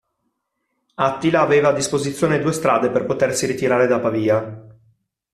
Attila 0.95 1.41
aveva 1.41 1.67
a 1.69 1.73
disposizione 1.73 2.39
due 2.39 2.53
strade 2.53 2.89
per 2.89 3.05
potersi 3.05 3.45
ritirare 3.45 3.85
da 3.85 3.99
Pavia. 3.99 4.75